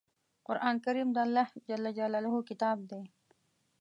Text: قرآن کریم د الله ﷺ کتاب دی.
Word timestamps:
قرآن 0.47 0.75
کریم 0.85 1.09
د 1.13 1.17
الله 1.25 1.47
ﷺ 1.55 2.35
کتاب 2.49 2.77
دی. 2.89 3.03